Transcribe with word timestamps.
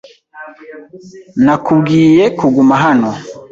Nakubwiye 1.43 2.23
kuguma 2.37 2.75
hano. 2.83 3.09